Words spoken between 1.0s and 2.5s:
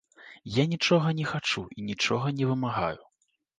не хачу і нічога